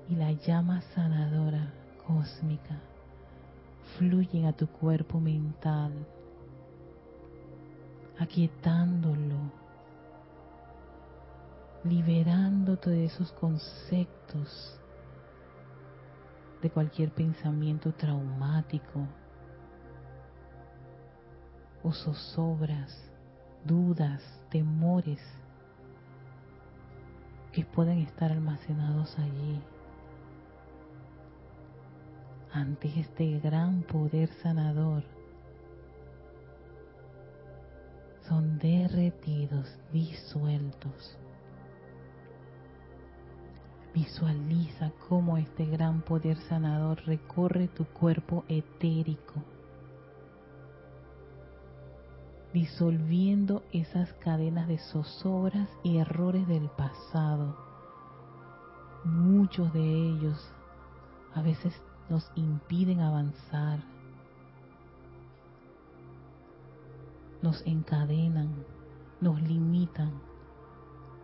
y 0.08 0.16
la 0.16 0.32
llama 0.32 0.80
sanadora 0.94 1.70
cósmica 2.06 2.80
fluyen 3.98 4.46
a 4.46 4.52
tu 4.52 4.66
cuerpo 4.66 5.20
mental, 5.20 5.92
aquietándolo, 8.18 9.36
liberándote 11.84 12.90
de 12.90 13.04
esos 13.04 13.30
conceptos 13.32 14.80
de 16.62 16.70
cualquier 16.70 17.10
pensamiento 17.10 17.92
traumático 17.92 19.06
o 21.86 21.92
zozobras, 21.92 22.92
dudas, 23.64 24.20
temores 24.50 25.20
que 27.52 27.64
pueden 27.64 27.98
estar 27.98 28.32
almacenados 28.32 29.16
allí 29.20 29.60
ante 32.52 32.88
este 32.98 33.38
gran 33.38 33.82
poder 33.82 34.28
sanador 34.42 35.04
son 38.26 38.58
derretidos, 38.58 39.78
disueltos. 39.92 41.16
Visualiza 43.94 44.90
cómo 45.08 45.38
este 45.38 45.64
gran 45.66 46.02
poder 46.02 46.36
sanador 46.48 47.00
recorre 47.06 47.68
tu 47.68 47.84
cuerpo 47.84 48.44
etérico, 48.48 49.34
disolviendo 52.56 53.64
esas 53.70 54.10
cadenas 54.14 54.66
de 54.66 54.78
zozobras 54.78 55.68
y 55.82 55.98
errores 55.98 56.48
del 56.48 56.70
pasado. 56.70 57.54
Muchos 59.04 59.70
de 59.74 59.82
ellos 59.82 60.38
a 61.34 61.42
veces 61.42 61.74
nos 62.08 62.26
impiden 62.34 63.00
avanzar, 63.00 63.80
nos 67.42 67.60
encadenan, 67.66 68.64
nos 69.20 69.38
limitan. 69.42 70.12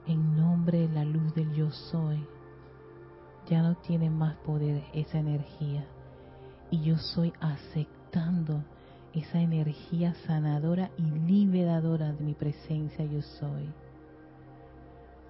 En 0.06 0.36
nombre 0.36 0.80
de 0.80 0.88
la 0.90 1.04
luz 1.06 1.34
del 1.34 1.50
yo 1.54 1.70
soy, 1.70 2.26
ya 3.48 3.62
no 3.62 3.74
tiene 3.76 4.10
más 4.10 4.36
poder 4.44 4.84
esa 4.92 5.18
energía. 5.18 5.86
Y 6.70 6.82
yo 6.82 6.98
soy 6.98 7.32
aceptando 7.40 8.62
esa 9.14 9.40
energía 9.40 10.14
sanadora 10.26 10.90
y 10.96 11.02
liberadora 11.02 12.12
de 12.12 12.24
mi 12.24 12.34
presencia 12.34 13.04
yo 13.04 13.22
soy. 13.22 13.68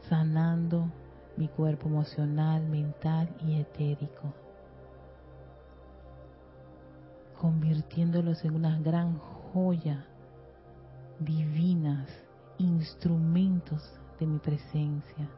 Sanando 0.09 0.90
mi 1.37 1.49
cuerpo 1.49 1.88
emocional, 1.88 2.66
mental 2.68 3.29
y 3.47 3.61
etérico 3.61 4.33
convirtiéndolos 7.42 8.45
en 8.45 8.55
una 8.55 8.79
gran 8.79 9.18
joya 9.18 10.07
divinas, 11.18 12.09
instrumentos 12.59 13.83
de 14.21 14.27
mi 14.27 14.38
presencia. 14.38 15.29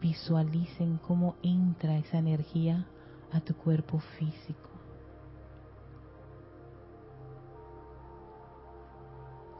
Visualicen 0.00 0.96
cómo 0.96 1.36
entra 1.42 1.98
esa 1.98 2.16
energía 2.16 2.86
a 3.32 3.40
tu 3.40 3.54
cuerpo 3.54 3.98
físico. 4.18 4.75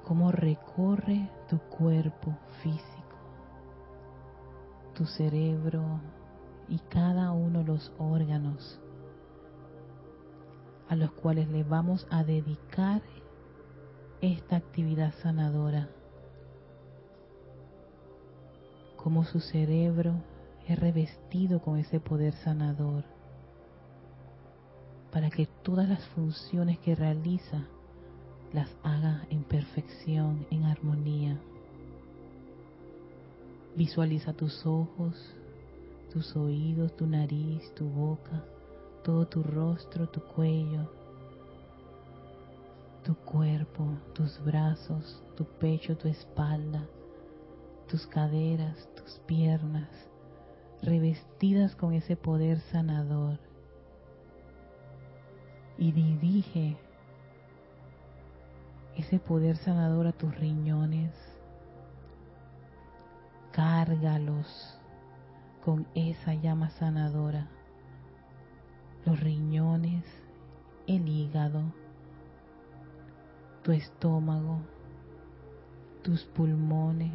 Cómo 0.06 0.30
recorre 0.30 1.28
tu 1.48 1.58
cuerpo 1.58 2.32
físico, 2.62 3.16
tu 4.94 5.04
cerebro 5.04 5.82
y 6.68 6.78
cada 6.78 7.32
uno 7.32 7.58
de 7.58 7.64
los 7.64 7.92
órganos 7.98 8.80
a 10.88 10.94
los 10.94 11.10
cuales 11.10 11.48
le 11.48 11.64
vamos 11.64 12.06
a 12.08 12.22
dedicar 12.22 13.02
esta 14.20 14.54
actividad 14.54 15.12
sanadora. 15.22 15.88
Como 18.96 19.24
su 19.24 19.40
cerebro 19.40 20.14
es 20.68 20.78
revestido 20.78 21.60
con 21.60 21.78
ese 21.78 21.98
poder 21.98 22.34
sanador 22.44 23.02
para 25.10 25.30
que 25.30 25.46
todas 25.64 25.88
las 25.88 26.06
funciones 26.10 26.78
que 26.78 26.94
realiza 26.94 27.66
las 28.52 28.70
haga 28.82 29.26
en 29.30 29.42
perfección, 29.44 30.46
en 30.50 30.64
armonía. 30.64 31.38
Visualiza 33.76 34.32
tus 34.32 34.64
ojos, 34.64 35.14
tus 36.12 36.34
oídos, 36.36 36.96
tu 36.96 37.06
nariz, 37.06 37.74
tu 37.74 37.86
boca, 37.86 38.44
todo 39.04 39.26
tu 39.26 39.42
rostro, 39.42 40.08
tu 40.08 40.20
cuello, 40.20 40.90
tu 43.04 43.14
cuerpo, 43.14 43.86
tus 44.14 44.42
brazos, 44.44 45.22
tu 45.36 45.44
pecho, 45.44 45.96
tu 45.96 46.08
espalda, 46.08 46.86
tus 47.88 48.06
caderas, 48.06 48.88
tus 48.96 49.20
piernas, 49.26 49.88
revestidas 50.82 51.76
con 51.76 51.92
ese 51.92 52.16
poder 52.16 52.60
sanador. 52.72 53.38
Y 55.78 55.92
dirige 55.92 56.78
ese 58.96 59.18
poder 59.18 59.56
sanador 59.56 60.06
a 60.06 60.12
tus 60.12 60.34
riñones. 60.36 61.12
Cárgalos 63.52 64.78
con 65.64 65.86
esa 65.94 66.34
llama 66.34 66.70
sanadora 66.70 67.48
los 69.06 69.20
riñones, 69.20 70.04
el 70.88 71.08
hígado, 71.08 71.62
tu 73.62 73.70
estómago, 73.70 74.58
tus 76.02 76.24
pulmones, 76.24 77.12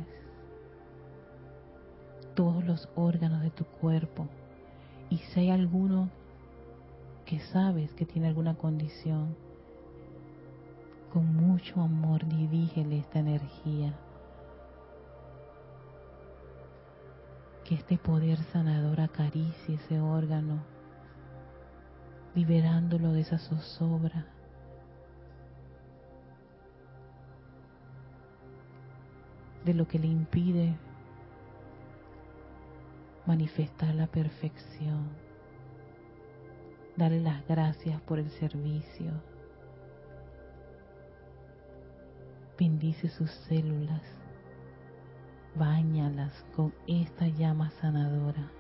todos 2.34 2.64
los 2.64 2.88
órganos 2.96 3.42
de 3.42 3.50
tu 3.50 3.66
cuerpo. 3.66 4.28
Y 5.10 5.18
si 5.18 5.42
hay 5.42 5.50
alguno 5.50 6.10
que 7.26 7.42
sabes 7.42 7.94
que 7.94 8.06
tiene 8.06 8.30
alguna 8.30 8.56
condición, 8.56 9.36
con 11.12 11.36
mucho 11.36 11.82
amor 11.82 12.26
dirígele 12.26 13.00
esta 13.00 13.20
energía. 13.20 13.94
Que 17.66 17.76
este 17.76 17.98
poder 17.98 18.38
sanador 18.52 19.02
acaricie 19.02 19.76
ese 19.76 20.00
órgano, 20.00 20.64
liberándolo 22.36 23.12
de 23.12 23.22
esa 23.22 23.38
zozobra. 23.38 24.26
de 29.66 29.76
lo 29.76 29.88
que 29.88 30.00
le 30.00 30.08
impide 30.08 30.76
manifestar 33.28 33.94
la 33.94 34.08
perfección. 34.08 35.10
Dale 36.98 37.22
las 37.22 37.48
gracias 37.48 38.02
por 38.02 38.18
el 38.18 38.30
servicio. 38.32 39.31
Bendice 42.62 43.10
sus 43.10 43.32
células. 43.50 44.04
Báñalas 45.56 46.46
con 46.56 46.72
esta 46.88 47.28
llama 47.28 47.72
sanadora. 47.82 48.52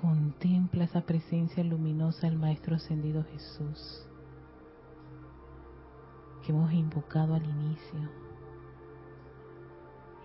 Contempla 0.00 0.84
esa 0.84 1.00
presencia 1.00 1.64
luminosa 1.64 2.28
del 2.28 2.38
Maestro 2.38 2.76
Ascendido 2.76 3.24
Jesús 3.24 4.06
hemos 6.56 6.72
invocado 6.72 7.34
al 7.34 7.44
inicio. 7.44 8.10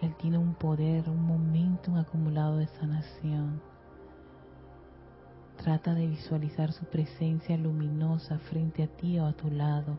Él 0.01 0.15
tiene 0.15 0.37
un 0.37 0.53
poder, 0.53 1.09
un 1.09 1.25
momento 1.25 1.95
acumulado 1.95 2.57
de 2.57 2.67
sanación. 2.67 3.61
Trata 5.57 5.93
de 5.93 6.07
visualizar 6.07 6.71
su 6.71 6.85
presencia 6.85 7.57
luminosa 7.57 8.39
frente 8.39 8.83
a 8.83 8.87
ti 8.87 9.19
o 9.19 9.25
a 9.25 9.33
tu 9.33 9.51
lado 9.51 9.97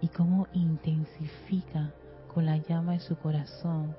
y 0.00 0.08
cómo 0.08 0.46
intensifica 0.54 1.92
con 2.32 2.46
la 2.46 2.56
llama 2.56 2.92
de 2.92 3.00
su 3.00 3.16
corazón 3.16 3.94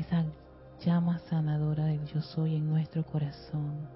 esa 0.00 0.24
llama 0.82 1.18
sanadora 1.28 1.84
del 1.84 2.04
yo 2.06 2.22
soy 2.22 2.56
en 2.56 2.70
nuestro 2.70 3.04
corazón, 3.04 3.86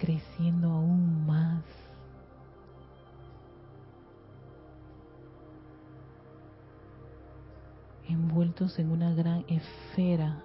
creciendo 0.00 0.70
aún 0.72 1.26
más. 1.26 1.62
envueltos 8.08 8.76
en 8.80 8.90
una 8.90 9.14
gran 9.14 9.44
esfera 9.46 10.42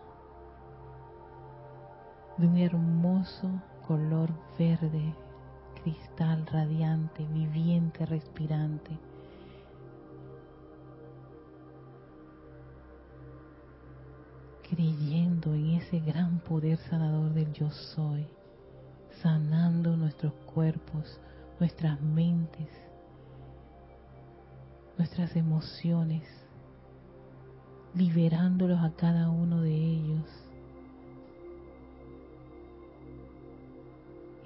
de 2.38 2.46
un 2.46 2.58
hermoso 2.58 3.50
color 3.88 4.30
verde, 4.60 5.15
cristal 5.82 6.46
radiante, 6.46 7.26
viviente, 7.26 8.06
respirante 8.06 9.00
creyendo 14.70 15.54
en 15.54 15.76
ese 15.76 16.00
gran 16.00 16.39
poder 16.39 16.78
sanador 16.89 17.34
del 17.34 17.52
yo 17.54 17.70
soy, 17.70 18.26
sanando 19.21 19.95
nuestros 19.95 20.34
cuerpos, 20.54 21.19
nuestras 21.60 21.99
mentes, 22.01 22.69
nuestras 24.97 25.36
emociones, 25.36 26.23
liberándolos 27.93 28.80
a 28.82 28.91
cada 28.95 29.30
uno 29.30 29.62
de 29.62 29.73
ellos 29.73 30.45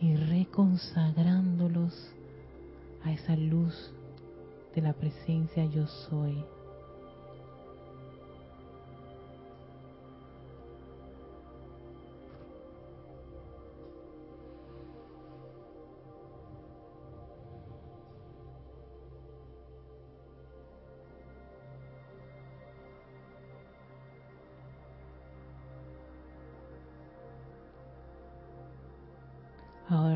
y 0.01 0.15
reconsagrándolos 0.15 2.13
a 3.03 3.11
esa 3.11 3.35
luz 3.35 3.93
de 4.75 4.81
la 4.81 4.93
presencia 4.93 5.65
yo 5.65 5.87
soy. 5.87 6.43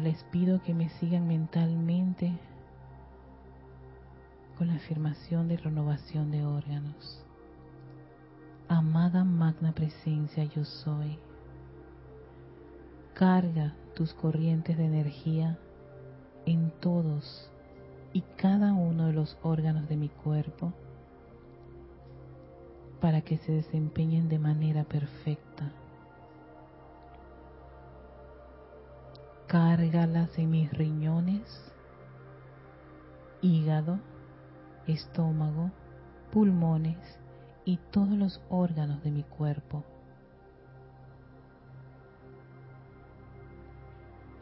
Les 0.04 0.22
pido 0.26 0.62
que 0.62 0.74
me 0.74 0.90
sigan 0.90 1.28
mentalmente 1.30 2.34
con 4.58 4.68
la 4.68 4.76
afirmación 4.76 5.48
de 5.48 5.56
renovación 5.56 6.30
de 6.30 6.46
órganos. 6.46 7.24
Amada 8.68 9.24
magna 9.24 9.72
presencia 9.72 10.44
yo 10.44 10.66
soy. 10.66 11.18
Carga 13.14 13.76
tus 13.96 14.14
corrientes 14.14 14.78
de 14.78 14.86
energía 14.86 15.58
en 16.46 16.72
todos 16.82 17.50
y 18.12 18.22
cada 18.36 18.74
uno 18.74 19.08
de 19.08 19.14
los 19.14 19.38
órganos 19.42 19.88
de 19.88 19.96
mi 19.96 20.10
cuerpo 20.10 20.74
para 23.00 23.22
que 23.22 23.38
se 23.38 23.54
desempeñen 23.54 24.28
de 24.28 24.40
manera 24.40 24.84
perfecta 24.84 25.53
Cárgalas 29.54 30.36
en 30.40 30.50
mis 30.50 30.74
riñones, 30.74 31.72
hígado, 33.40 34.00
estómago, 34.88 35.70
pulmones 36.32 36.98
y 37.64 37.78
todos 37.92 38.18
los 38.18 38.42
órganos 38.50 39.04
de 39.04 39.12
mi 39.12 39.22
cuerpo. 39.22 39.84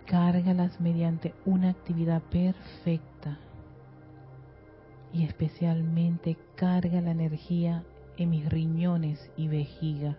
Cárgalas 0.06 0.80
mediante 0.80 1.36
una 1.44 1.72
actividad 1.72 2.22
perfecta 2.22 3.38
y 5.12 5.26
especialmente 5.26 6.38
carga 6.56 7.02
la 7.02 7.12
energía 7.12 7.84
en 8.16 8.30
mis 8.30 8.48
riñones 8.48 9.30
y 9.36 9.50
vejiga 9.50 10.18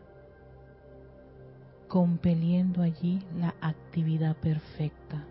compeliendo 1.92 2.80
allí 2.80 3.20
la 3.36 3.54
actividad 3.60 4.34
perfecta. 4.36 5.26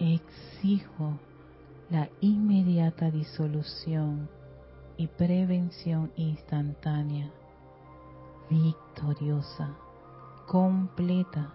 Exijo 0.00 1.20
la 1.88 2.08
inmediata 2.20 3.12
disolución 3.12 4.28
y 4.96 5.06
prevención 5.06 6.10
instantánea, 6.16 7.30
victoriosa, 8.50 9.76
completa, 10.48 11.54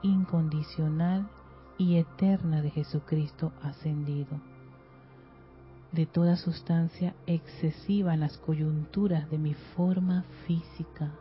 incondicional 0.00 1.28
y 1.76 1.96
eterna 1.98 2.62
de 2.62 2.70
Jesucristo 2.70 3.52
ascendido 3.60 4.40
de 5.94 6.06
toda 6.06 6.36
sustancia 6.36 7.14
excesiva 7.26 8.14
en 8.14 8.20
las 8.20 8.36
coyunturas 8.38 9.30
de 9.30 9.38
mi 9.38 9.54
forma 9.54 10.24
física 10.44 11.12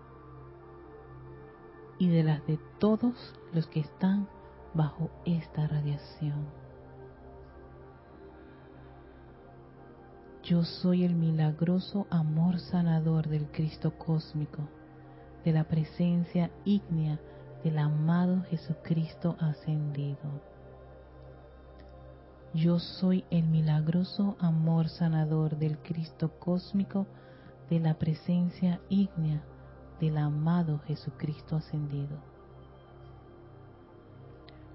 y 1.99 2.09
de 2.09 2.23
las 2.23 2.45
de 2.47 2.59
todos 2.79 3.35
los 3.53 3.67
que 3.67 3.81
están 3.81 4.27
bajo 4.73 5.11
esta 5.25 5.67
radiación. 5.67 6.47
Yo 10.43 10.63
soy 10.63 11.05
el 11.05 11.13
milagroso 11.13 12.07
amor 12.09 12.59
sanador 12.59 13.27
del 13.27 13.45
Cristo 13.51 13.93
cósmico, 13.97 14.67
de 15.45 15.53
la 15.53 15.65
presencia 15.65 16.49
ígnea 16.65 17.19
del 17.63 17.77
amado 17.77 18.41
Jesucristo 18.49 19.37
ascendido 19.39 20.52
yo 22.53 22.77
soy 22.77 23.25
el 23.31 23.47
milagroso 23.47 24.35
amor 24.39 24.87
sanador 24.87 25.57
del 25.57 25.79
Cristo 25.79 26.29
cósmico 26.39 27.07
de 27.71 27.79
la 27.79 27.95
presencia 27.95 28.79
ígnea 28.89 29.41
del 29.99 30.19
amado 30.19 30.79
Jesucristo 30.85 31.55
ascendido. 31.55 32.15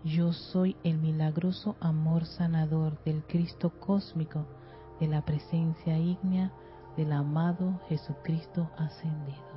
Yo 0.03 0.33
soy 0.33 0.77
el 0.83 0.99
milagroso 0.99 1.77
amor 1.81 2.25
sanador 2.25 3.01
del 3.05 3.23
Cristo 3.23 3.71
cósmico 3.79 4.45
de 4.99 5.07
la 5.07 5.25
presencia 5.25 5.99
ígnea 5.99 6.51
del 6.97 7.13
amado 7.13 7.81
Jesucristo 7.89 8.69
ascendido. 8.77 9.48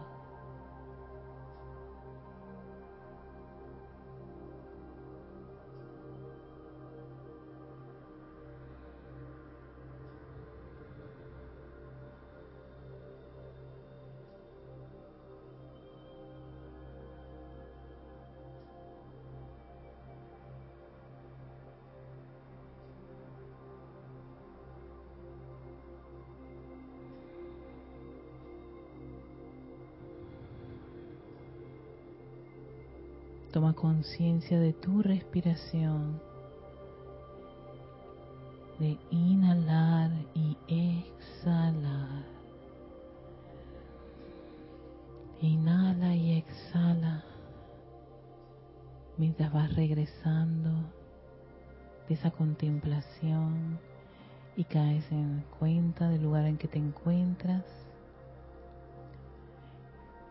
Toma 33.52 33.74
conciencia 33.74 34.58
de 34.62 34.72
tu 34.72 35.02
respiración, 35.02 36.22
de 38.80 38.98
inhalar 39.10 40.10
y 40.34 40.58
exhalar. 40.70 42.24
Inhala 45.42 46.16
y 46.16 46.38
exhala. 46.38 47.26
Mientras 49.18 49.52
vas 49.52 49.76
regresando 49.76 50.72
de 52.08 52.14
esa 52.14 52.32
contemplación 52.32 53.80
y 54.56 54.64
caes 54.64 55.12
en 55.12 55.44
cuenta 55.60 56.08
del 56.08 56.24
lugar 56.24 56.46
en 56.46 56.58
que 56.58 56.70
te 56.70 56.78
encuentras 56.78 57.66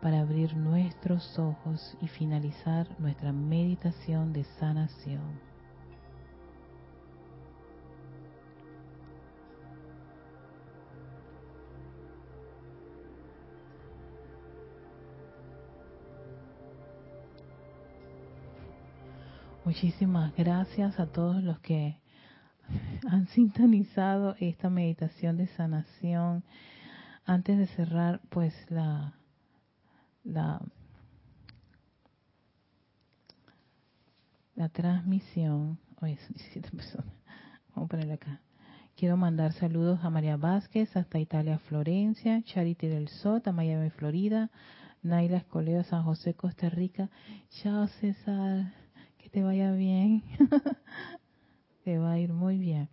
para 0.01 0.21
abrir 0.21 0.57
nuestros 0.57 1.39
ojos 1.39 1.97
y 2.01 2.09
finalizar 2.09 2.89
nuestra 2.99 3.33
meditación 3.33 4.33
de 4.33 4.45
sanación. 4.59 5.51
Muchísimas 19.65 20.35
gracias 20.35 20.99
a 20.99 21.07
todos 21.07 21.45
los 21.45 21.61
que 21.61 22.01
han 23.09 23.27
sintonizado 23.29 24.35
esta 24.41 24.71
meditación 24.71 25.37
de 25.37 25.47
sanación. 25.49 26.43
Antes 27.25 27.59
de 27.59 27.67
cerrar, 27.69 28.21
pues 28.31 28.55
la, 28.71 29.15
la, 30.25 30.61
la 34.55 34.69
transmisión. 34.69 35.79
Oye, 36.01 36.19
17 36.29 36.71
personas. 36.77 37.15
Vamos 37.75 37.87
a 37.87 37.91
ponerla 37.91 38.15
acá. 38.15 38.41
Quiero 38.97 39.17
mandar 39.17 39.53
saludos 39.55 40.01
a 40.03 40.11
María 40.11 40.37
Vázquez 40.37 40.95
hasta 40.97 41.19
Italia, 41.19 41.59
Florencia, 41.59 42.43
Charity 42.43 42.89
del 42.89 43.09
Sot, 43.09 43.49
a 43.49 43.53
Miami, 43.53 43.91
Florida, 43.91 44.51
Naila 45.03 45.39
Escoleo, 45.39 45.83
San 45.85 46.05
José, 46.05 46.35
Costa 46.35 46.69
Rica. 46.69 47.09
Chao, 47.49 47.87
César 47.87 48.73
te 49.31 49.43
vaya 49.43 49.73
bien. 49.73 50.23
te 51.85 51.99
va 51.99 52.13
a 52.13 52.19
ir 52.19 52.33
muy 52.33 52.59
bien. 52.59 52.89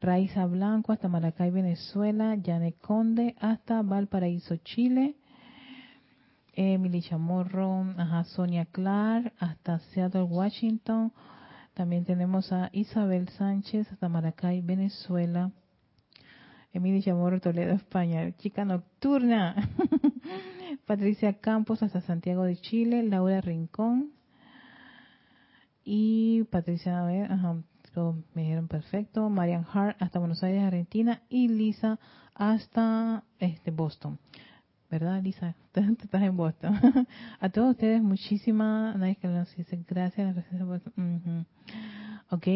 Raiza 0.00 0.46
Blanco 0.46 0.92
hasta 0.92 1.08
Maracay, 1.08 1.50
Venezuela. 1.50 2.34
Yane 2.34 2.72
Conde 2.72 3.36
hasta 3.40 3.82
Valparaíso, 3.82 4.56
Chile. 4.56 5.16
Emily 6.62 7.00
Chamorro, 7.00 7.86
Sonia 8.34 8.66
Clark 8.66 9.32
hasta 9.38 9.78
Seattle, 9.78 10.24
Washington. 10.24 11.10
También 11.72 12.04
tenemos 12.04 12.52
a 12.52 12.68
Isabel 12.72 13.30
Sánchez 13.30 13.90
hasta 13.90 14.10
Maracay, 14.10 14.60
Venezuela. 14.60 15.52
Emily 16.74 17.02
Chamorro, 17.02 17.40
Toledo, 17.40 17.72
España. 17.72 18.30
Chica 18.36 18.66
nocturna. 18.66 19.56
Patricia 20.86 21.32
Campos 21.40 21.82
hasta 21.82 22.02
Santiago 22.02 22.44
de 22.44 22.56
Chile. 22.56 23.04
Laura 23.04 23.40
Rincón 23.40 24.10
y 25.82 26.44
Patricia, 26.50 26.98
a 26.98 27.06
ajá, 27.06 27.56
me 28.34 28.42
dijeron 28.42 28.68
perfecto. 28.68 29.30
Marian 29.30 29.64
Hart 29.72 29.96
hasta 29.98 30.18
Buenos 30.18 30.42
Aires, 30.42 30.62
Argentina. 30.62 31.22
Y 31.30 31.48
Lisa 31.48 31.98
hasta 32.34 33.24
este 33.38 33.70
Boston. 33.70 34.18
¿Verdad, 34.90 35.22
Lisa? 35.22 35.54
Tú 35.72 35.80
estás 36.02 36.22
en 36.22 36.36
Boston. 36.36 36.74
a 37.40 37.48
todos 37.48 37.70
ustedes, 37.70 38.02
muchísimas 38.02 38.98
gracias. 39.88 40.36
Ok, 42.30 42.46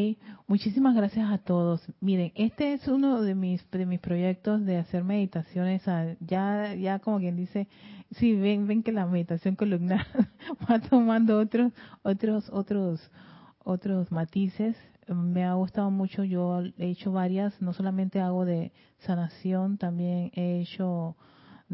muchísimas 0.49 0.97
gracias 0.97 1.31
a 1.31 1.39
todos. 1.39 1.81
Miren, 2.01 2.33
este 2.35 2.73
es 2.73 2.89
uno 2.89 3.23
de 3.23 3.37
mis 3.37 3.69
de 3.71 3.87
mis 3.87 4.01
proyectos 4.01 4.65
de 4.65 4.79
hacer 4.79 5.05
meditaciones. 5.05 5.83
Ya 6.21 6.75
ya 6.75 6.99
como 6.99 7.19
quien 7.21 7.37
dice, 7.37 7.69
sí, 8.11 8.35
ven 8.35 8.67
ven 8.67 8.83
que 8.83 8.91
la 8.91 9.07
meditación 9.07 9.55
columnar 9.55 10.05
va 10.69 10.81
tomando 10.81 11.39
otros 11.39 11.73
otros 12.03 12.51
otros 12.51 13.13
otros 13.61 14.11
matices. 14.11 14.77
Me 15.07 15.45
ha 15.45 15.55
gustado 15.55 15.91
mucho. 15.93 16.25
Yo 16.25 16.63
he 16.79 16.89
hecho 16.89 17.13
varias. 17.13 17.61
No 17.63 17.73
solamente 17.73 18.21
hago 18.21 18.45
de 18.45 18.73
sanación, 18.99 19.79
también 19.79 20.33
he 20.35 20.63
hecho 20.63 21.17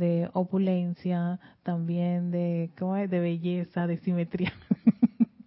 de 0.01 0.29
opulencia, 0.33 1.39
también 1.63 2.33
de 2.33 2.71
¿cómo 2.77 2.97
es? 2.97 3.09
de 3.09 3.21
belleza, 3.21 3.87
de 3.87 3.99
simetría. 3.99 4.53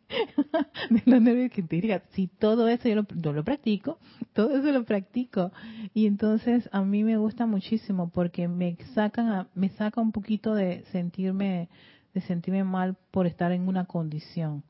de 0.89 1.01
los 1.05 1.21
nervios 1.21 1.51
que 1.51 1.63
te 1.63 1.81
diga, 1.81 2.03
si 2.11 2.27
todo 2.27 2.69
eso 2.69 2.87
yo 2.87 2.95
lo, 2.95 3.33
lo 3.33 3.43
practico, 3.43 3.99
todo 4.31 4.55
eso 4.55 4.71
lo 4.71 4.85
practico. 4.85 5.51
Y 5.93 6.07
entonces 6.07 6.69
a 6.71 6.81
mí 6.83 7.03
me 7.03 7.17
gusta 7.17 7.45
muchísimo 7.45 8.09
porque 8.09 8.47
me 8.47 8.77
sacan 8.93 9.49
me 9.55 9.69
saca 9.69 9.99
un 9.99 10.11
poquito 10.11 10.55
de 10.55 10.85
sentirme 10.91 11.67
de 12.13 12.21
sentirme 12.21 12.63
mal 12.63 12.95
por 13.11 13.25
estar 13.25 13.51
en 13.51 13.67
una 13.67 13.85
condición. 13.85 14.63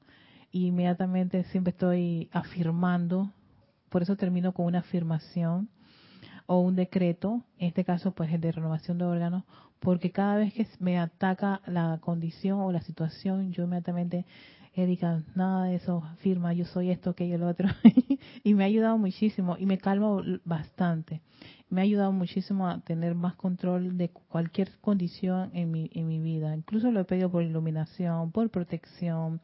Y 0.51 0.67
inmediatamente 0.67 1.43
siempre 1.45 1.71
estoy 1.71 2.29
afirmando, 2.31 3.31
por 3.89 4.01
eso 4.01 4.15
termino 4.15 4.53
con 4.53 4.65
una 4.65 4.79
afirmación 4.79 5.69
o 6.45 6.59
un 6.59 6.75
decreto, 6.75 7.43
en 7.57 7.67
este 7.67 7.83
caso 7.83 8.11
pues 8.11 8.31
el 8.31 8.41
de 8.41 8.51
renovación 8.51 8.97
de 8.97 9.05
órganos, 9.05 9.43
porque 9.83 10.11
cada 10.11 10.37
vez 10.37 10.53
que 10.53 10.65
me 10.79 10.97
ataca 10.97 11.61
la 11.67 11.99
condición 12.01 12.61
o 12.61 12.71
la 12.71 12.81
situación, 12.81 13.51
yo 13.51 13.65
inmediatamente 13.65 14.25
Erika, 14.75 15.21
nada 15.35 15.65
de 15.65 15.75
eso, 15.75 16.01
firma, 16.19 16.53
yo 16.53 16.65
soy 16.65 16.89
esto, 16.89 17.09
aquello, 17.11 17.37
lo 17.37 17.49
otro. 17.49 17.67
y 18.43 18.53
me 18.53 18.63
ha 18.63 18.67
ayudado 18.67 18.97
muchísimo 18.97 19.57
y 19.59 19.65
me 19.65 19.77
calmo 19.77 20.21
bastante. 20.45 21.21
Me 21.69 21.81
ha 21.81 21.83
ayudado 21.83 22.13
muchísimo 22.13 22.67
a 22.67 22.79
tener 22.79 23.13
más 23.13 23.35
control 23.35 23.97
de 23.97 24.09
cualquier 24.09 24.71
condición 24.79 25.51
en 25.53 25.69
mi, 25.69 25.89
en 25.93 26.07
mi 26.07 26.19
vida. 26.19 26.55
Incluso 26.55 26.89
lo 26.89 27.01
he 27.01 27.03
pedido 27.03 27.29
por 27.29 27.43
iluminación, 27.43 28.31
por 28.31 28.49
protección, 28.49 29.41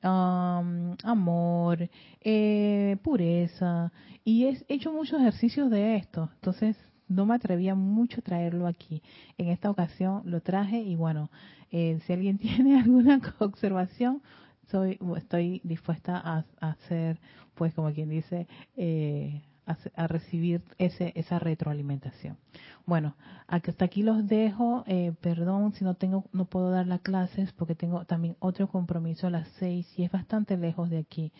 amor, 0.00 1.90
eh, 2.22 2.96
pureza. 3.02 3.92
Y 4.24 4.46
he 4.46 4.64
hecho 4.68 4.90
muchos 4.90 5.20
ejercicios 5.20 5.70
de 5.70 5.96
esto. 5.96 6.30
Entonces, 6.36 6.76
no 7.14 7.26
me 7.26 7.34
atrevía 7.34 7.74
mucho 7.74 8.20
a 8.20 8.24
traerlo 8.24 8.66
aquí. 8.66 9.02
En 9.38 9.48
esta 9.48 9.70
ocasión 9.70 10.22
lo 10.24 10.40
traje 10.40 10.80
y 10.80 10.96
bueno, 10.96 11.30
eh, 11.70 11.98
si 12.06 12.12
alguien 12.12 12.38
tiene 12.38 12.80
alguna 12.80 13.20
observación, 13.38 14.22
estoy 15.16 15.60
dispuesta 15.64 16.16
a, 16.18 16.44
hacer, 16.60 17.18
pues 17.54 17.74
como 17.74 17.92
quien 17.92 18.08
dice, 18.08 18.46
eh, 18.76 19.42
a, 19.66 20.06
recibir 20.06 20.62
ese, 20.78 21.12
esa 21.14 21.38
retroalimentación. 21.38 22.36
Bueno, 22.86 23.14
hasta 23.46 23.84
aquí 23.84 24.02
los 24.02 24.26
dejo. 24.26 24.84
Eh, 24.86 25.12
perdón 25.20 25.72
si 25.74 25.84
no 25.84 25.94
tengo, 25.94 26.24
no 26.32 26.46
puedo 26.46 26.70
dar 26.70 26.86
las 26.86 27.00
clases 27.00 27.52
porque 27.52 27.74
tengo 27.74 28.04
también 28.04 28.36
otro 28.40 28.68
compromiso 28.68 29.26
a 29.26 29.30
las 29.30 29.48
seis 29.58 29.86
y 29.98 30.04
es 30.04 30.10
bastante 30.10 30.56
lejos 30.56 30.90
de 30.90 30.98
aquí. 30.98 31.32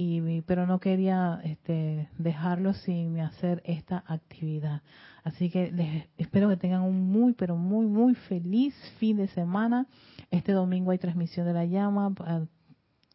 Y, 0.00 0.42
pero 0.42 0.64
no 0.64 0.78
quería 0.78 1.40
este, 1.42 2.08
dejarlo 2.18 2.72
sin 2.72 3.18
hacer 3.18 3.62
esta 3.64 4.04
actividad. 4.06 4.82
Así 5.24 5.50
que 5.50 5.72
les 5.72 6.06
espero 6.16 6.48
que 6.48 6.56
tengan 6.56 6.82
un 6.82 7.10
muy, 7.10 7.32
pero 7.32 7.56
muy, 7.56 7.86
muy 7.86 8.14
feliz 8.14 8.76
fin 9.00 9.16
de 9.16 9.26
semana. 9.26 9.88
Este 10.30 10.52
domingo 10.52 10.92
hay 10.92 10.98
transmisión 10.98 11.46
de 11.46 11.52
la 11.52 11.64
llama 11.64 12.14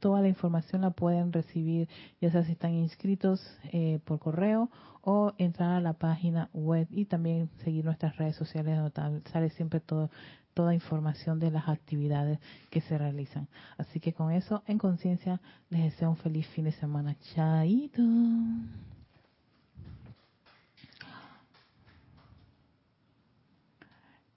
toda 0.03 0.19
la 0.19 0.27
información 0.27 0.81
la 0.81 0.91
pueden 0.91 1.31
recibir, 1.31 1.87
ya 2.19 2.29
sea 2.29 2.43
si 2.43 2.51
están 2.51 2.73
inscritos 2.73 3.39
eh, 3.71 4.01
por 4.03 4.19
correo 4.19 4.69
o 5.01 5.31
entrar 5.37 5.69
a 5.71 5.79
la 5.79 5.93
página 5.93 6.49
web 6.51 6.89
y 6.91 7.05
también 7.05 7.49
seguir 7.63 7.85
nuestras 7.85 8.17
redes 8.17 8.35
sociales 8.35 8.77
donde 8.77 9.21
sale 9.29 9.49
siempre 9.51 9.79
todo, 9.79 10.09
toda 10.53 10.73
información 10.73 11.39
de 11.39 11.51
las 11.51 11.67
actividades 11.67 12.39
que 12.69 12.81
se 12.81 12.97
realizan. 12.97 13.47
Así 13.77 13.99
que 13.99 14.13
con 14.13 14.31
eso, 14.31 14.63
en 14.67 14.77
conciencia, 14.77 15.41
les 15.69 15.83
deseo 15.83 16.09
un 16.09 16.17
feliz 16.17 16.47
fin 16.47 16.65
de 16.65 16.71
semana. 16.71 17.15
Chaito. 17.33 18.01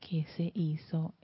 ¿Qué 0.00 0.24
se 0.36 0.52
hizo 0.54 1.14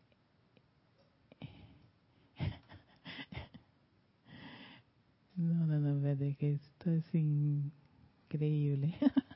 No, 5.37 5.67
no, 5.67 5.79
no, 5.79 5.97
espérate, 5.97 6.35
que 6.37 6.55
esto 6.55 6.91
es 6.91 7.05
increíble. 7.15 8.97